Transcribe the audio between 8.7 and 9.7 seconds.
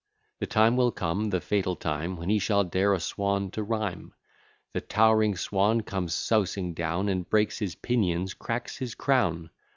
his crown.